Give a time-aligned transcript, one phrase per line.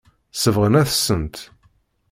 [0.33, 1.35] Sebɣen-as-tent.